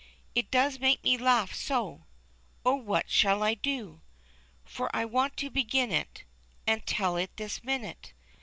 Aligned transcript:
It 0.33 0.49
does 0.49 0.79
make 0.79 1.03
me 1.03 1.15
laugh 1.19 1.53
so! 1.53 2.07
oh, 2.65 2.73
what 2.73 3.07
shall 3.07 3.43
I 3.43 3.53
do? 3.53 4.01
For 4.65 4.89
I 4.95 5.05
want 5.05 5.37
to 5.37 5.51
begin 5.51 5.91
it 5.91 6.23
And 6.65 6.83
tell 6.87 7.17
it 7.17 7.37
this 7.37 7.63
minute. 7.63 8.13